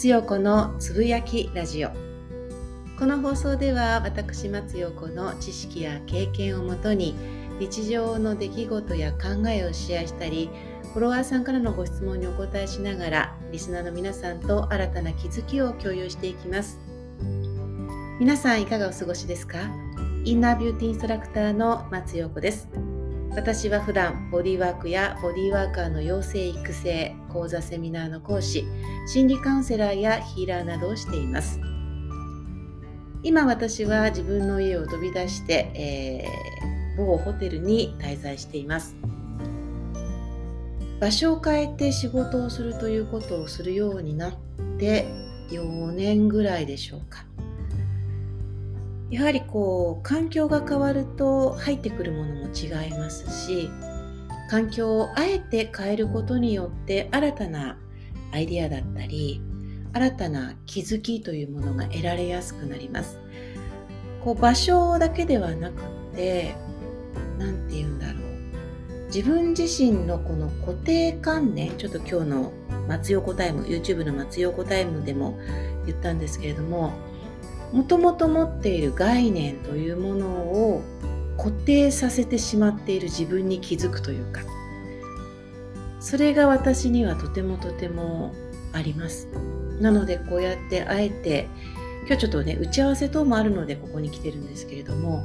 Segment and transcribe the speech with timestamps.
[0.00, 1.90] 松陽子のつぶやきラジオ。
[2.98, 7.14] この放送では私松陽子の知識や経験をもとに
[7.58, 10.48] 日常の出来事や考えをシェアしたり
[10.94, 16.78] フォロワーさんからのご質問にお答えしながらリスナーの皆さんと新たな気づきを共有していきます。
[18.18, 19.58] 皆さんいかがお過ごしですか？
[20.24, 22.68] インナービューティーインストラクターの松陽子です。
[23.34, 28.64] 私は普段ボディワークやボディワーカーの養成育成講座セミナーの講師
[29.06, 31.60] 心理カウンセラーやヒーラーなどをしています。
[33.22, 38.96] 今私は自分の家を飛び出して、えー、某ホテルに滞在しています。
[40.98, 44.32] 場所を変えて仕事をするということをするようになっ
[44.78, 45.06] て
[45.50, 47.24] 4年ぐらいでしょうか。
[49.10, 53.68] やはりこう環境が変わると入ってくるものも違いますし
[54.48, 57.76] 環境をあえて変えることによって新たな
[58.32, 59.40] アイデアだったり
[59.92, 63.18] 新たな気づきというものが得られやすくなります。
[64.24, 65.82] こう場所だけではなく
[66.14, 66.54] て
[67.38, 69.06] 何て言うんだろう。
[69.06, 72.52] 自分自身のこの固定観念ちょっと今日の
[72.86, 75.36] 松陽子タイム YouTube の松陽子タイムでも
[75.86, 76.92] 言ったんですけれども
[77.72, 80.82] もともと持っている概念というものを
[81.36, 84.42] 固定させてしまっている自分に気づくというか。
[86.00, 88.34] それが私にはとてもとても
[88.72, 89.28] あります。
[89.80, 91.48] なのでこうやってあえて
[92.06, 95.24] 今日ちょっとね打ち合わせ等もあるのでここに来てるんですけれども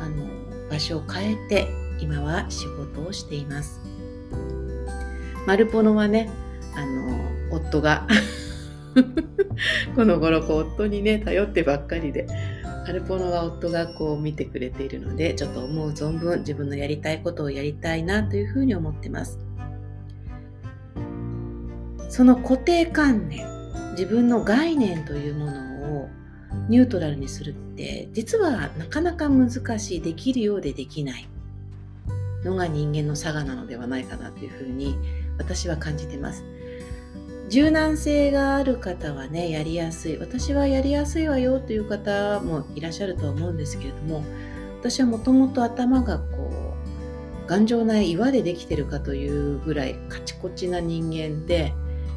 [0.00, 0.26] あの
[0.70, 1.68] 場所を変えて
[2.00, 3.80] 今は仕事をしています。
[5.46, 6.30] マルポノはね
[6.74, 7.18] あの
[7.50, 8.06] 夫が
[9.94, 12.26] この頃こう夫にね頼ってばっかりで
[12.86, 19.38] アルポノは夫がこう見てくれているのでちょっと思う存分自分のやりたいことをやりたいなというふうに思ってます。
[22.08, 23.46] その固定観念
[23.90, 26.08] 自分の概念というものを
[26.68, 31.28] ニュートラルにするって実はなかなか難しいできるようでできない
[32.44, 34.96] のが人間の差がなのではないかなというふうに
[35.38, 36.44] 私は感じてます。
[37.48, 40.18] 柔軟性がある方はねやりやすい。
[40.18, 44.22] 私はやりやすいわよという方もいらっしゃるとは思うんですけれども
[44.80, 46.50] 私はもともと頭がこ
[47.44, 51.72] う頑丈な岩でできてるかというぐらいカチコチな人間で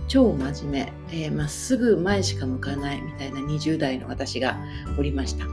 [0.10, 0.94] 超真面目、
[1.24, 4.58] えー、まっすぐ前しか向かないみたいな20代の私が
[4.98, 5.46] おりました。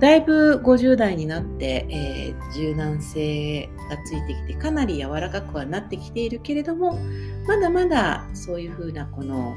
[0.00, 6.98] だいぶ50代になって、えー、柔軟性がついてきてかなり柔らかくはなってきているけれども
[7.46, 9.54] まだまだそういうふうなこの、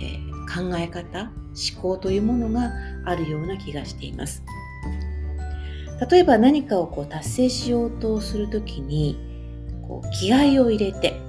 [0.00, 2.72] えー、考え方思考というものが
[3.04, 4.42] あるような気がしています。
[6.10, 9.16] 例えば何かをこう達成しようとするときに
[9.86, 11.20] こう気合を入れて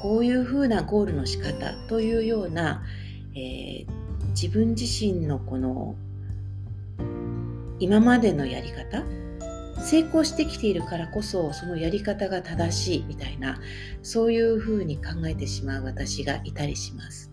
[0.00, 2.82] こういうふうなゴールの仕方というような、
[3.34, 3.86] えー、
[4.30, 5.96] 自分自身のこの
[7.78, 9.02] 今までのやり方
[9.82, 13.60] 成功してきているからこそそのやり方が正しいみたいな
[14.02, 17.30] そういうふうに考えてしまう私がいたりします。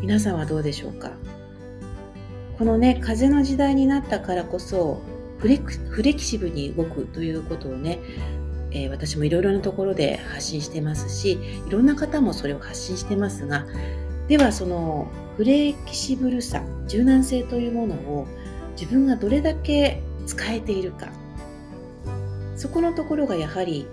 [0.00, 1.12] 皆さんはどうでしょうか？
[2.58, 5.00] このね風の時代になったからこそ
[5.38, 7.98] フレフレキシブルに動くということをね、
[8.70, 13.66] えー、私もいろいろなところで発信してますしいろんな方もそれを発信してますが
[14.26, 18.26] ではそのフレキシブルさ柔軟性というものを
[18.78, 21.08] 自分がどれだけ使えているか
[22.58, 23.86] そこのところがやはり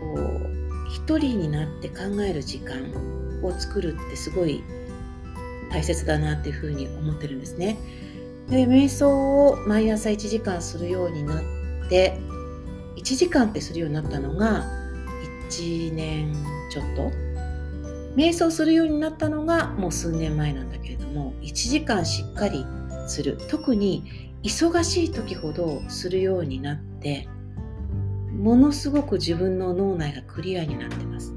[0.00, 0.52] こう
[0.88, 2.90] 一人になって考える時間
[3.42, 4.64] を作るってすごい
[5.70, 7.78] 大切だなっていうふうに思ってるんですね。
[8.48, 12.18] で瞑想を毎朝1時間するようになって
[12.96, 14.64] 1時間ってするようになったのが
[15.50, 16.34] 1年
[16.70, 17.10] ちょっと
[18.16, 22.66] 瞑想するようになったのがもう数年前なんだけれども1時間しっかり
[23.06, 24.04] する特に
[24.42, 27.28] 忙しい時ほどするようになって
[28.32, 31.32] ものすごく自分の脳内がクリアになってます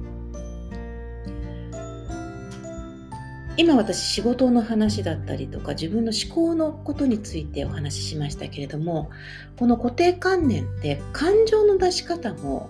[3.58, 9.12] 今私仕事の話だったりとか自分の思考のことについてお話ししましたけれども
[9.58, 12.70] この固定観念って感情の出し方も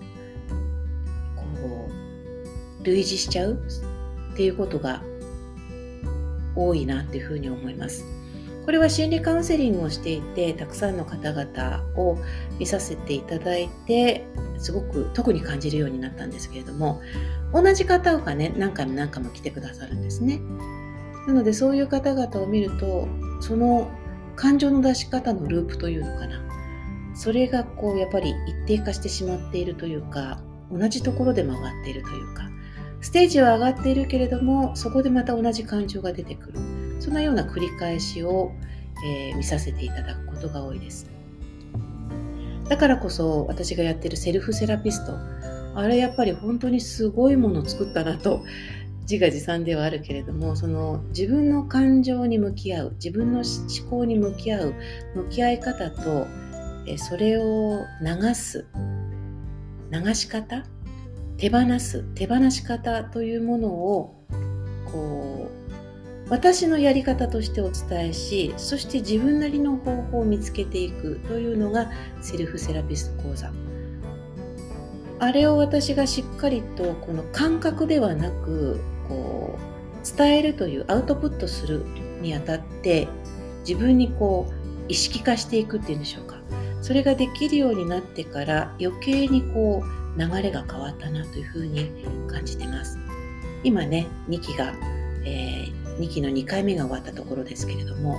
[1.35, 1.89] こ
[2.81, 3.59] う類似しちゃう
[4.33, 5.01] っていうことが
[6.55, 8.14] 多いなっていうふうに思います。
[8.65, 12.17] これは心理カウンセリングをしていてたくさんの方々を
[12.57, 14.25] 見させていただいて
[14.57, 16.99] すごく特に感じるようになったんですけれども
[17.53, 20.41] 同じ方がね何回も何回も来てくださるんですね。
[21.27, 23.07] なのでそういう方々を見ると
[23.39, 23.91] その
[24.35, 26.41] 感情の出し方のループというのかな。
[27.15, 28.33] それがこうやっぱり
[28.65, 30.41] 一定化してしまっているというか
[30.71, 32.49] 同じところで回っているというか。
[33.01, 36.59] ステージは上がっているけれどもそこでまた同じ感情が出てくる。
[36.99, 38.51] そんなような繰り返しを、
[39.05, 41.09] えー、見させていただくことが多いです。
[42.67, 45.13] だからこそ私がやってるセルフセラピスト
[45.75, 48.43] あれやっぱり本当にすごいものを作ったなと
[49.01, 54.73] 自画自賛ではあるけれどもその自分の感情に向き合う自分の思考に向き合う
[55.15, 56.27] 向き合い方と
[56.97, 58.65] それを流す
[59.91, 60.65] 流し方
[61.37, 64.25] 手放す手放し方というものを
[64.91, 65.44] こう
[66.29, 71.91] 私のやり方としてお伝えしそして自分なりの方法を見つけていくというのが
[72.21, 73.51] セルフセラピスト講座。
[75.17, 81.85] あれを私がしっかりとこの感覚ではなくこう伝えるというアウトプットする
[82.21, 83.07] にあたって
[83.67, 84.53] 自分にこう
[84.87, 86.35] 意識化していくっていうんでしょうか。
[86.81, 91.89] それができるようになってから余計にこう流れが変わったなというふうに
[92.27, 92.99] 感じてます。
[93.63, 94.73] 今ね2期が、
[95.23, 98.17] えー、2期の2回目が終わったところですけれども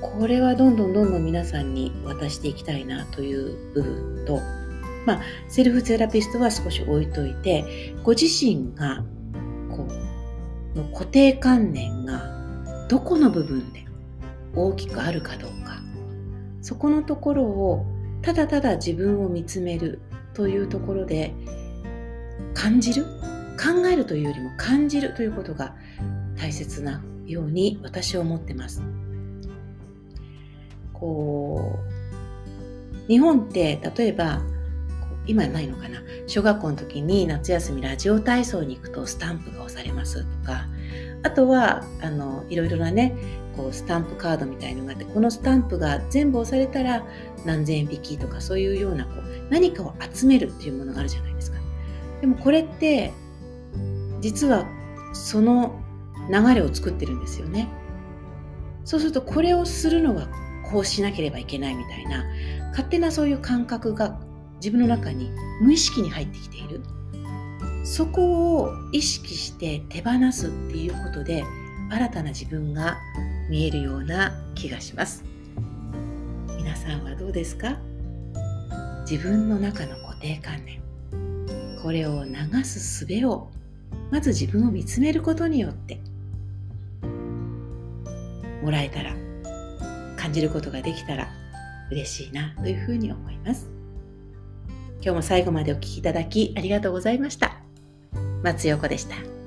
[0.00, 4.40] これはどんどんどんどん皆さんに渡していきたいなという部分と
[5.06, 9.02] まあ、セルフセラピストは少し置いといてご自身が
[9.70, 9.86] こ
[10.74, 13.84] うの固定観念がどこの部分で
[14.54, 15.80] 大きくあるかどうか
[16.60, 17.86] そこのところを
[18.22, 20.00] ただただ自分を見つめる
[20.34, 21.34] というところで
[22.54, 23.04] 感じる
[23.58, 25.74] 考えるというよりも感じるということが
[26.40, 28.82] 大切なように私は思ってます。
[30.94, 34.40] こう日本って例えば
[35.26, 36.00] 今ないのかな？
[36.26, 40.66] 小学校の時に夏休みラジオ体操に行くとスタンプが押されますとか
[41.22, 43.14] あとはあのいろいろなね
[43.56, 47.04] こうスタンプカードみたいのがあってこのスタンプが全部押されたら
[47.44, 51.58] 何千円引きとかそういうようなこう何かを集めるっていうものがあるじゃないですか。
[52.20, 53.12] でもこれって
[54.20, 54.66] 実は
[55.12, 55.78] その
[56.32, 57.68] 流れを作ってるんですよね。
[58.84, 60.28] そうするとこれをするのは
[60.70, 62.24] こうしなければいけないみたいな
[62.70, 64.18] 勝手なそういう感覚が
[64.56, 65.30] 自分の中に
[65.60, 66.82] 無意識に入ってきている。
[67.82, 71.44] そこを意識して手放すっていうことで
[71.90, 72.98] 新たな自分が
[73.48, 75.24] 見えるような気がします。
[76.56, 77.78] 皆さんはどうですか？
[79.10, 80.80] 自分の中の固定観念。
[81.82, 82.34] これを流
[82.64, 83.50] す術を
[84.10, 86.00] まず自分を見つめることによって
[88.62, 89.14] もらえたら
[90.16, 91.28] 感じることができたら
[91.90, 93.68] 嬉しいなというふうに思います。
[95.02, 97.60] 今日も最後までお聴きいただきありがとうございました。
[98.42, 99.39] 松陽子でした。